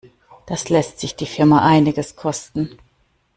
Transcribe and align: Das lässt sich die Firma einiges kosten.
Das 0.47 0.69
lässt 0.69 0.99
sich 0.99 1.15
die 1.15 1.27
Firma 1.27 1.61
einiges 1.63 2.15
kosten. 2.15 2.79